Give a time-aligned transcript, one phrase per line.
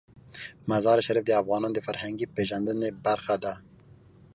[0.69, 3.53] مزارشریف د افغانانو د فرهنګي پیژندنې برخه ده.